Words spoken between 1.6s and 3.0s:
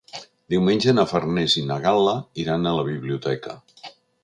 i na Gal·la iran a la